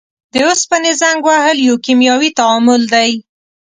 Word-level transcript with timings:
د 0.33 0.35
اوسپنې 0.47 0.91
زنګ 1.01 1.19
وهل 1.27 1.57
یو 1.67 1.75
کیمیاوي 1.85 2.29
تعامل 2.39 2.81
دی. 2.93 3.11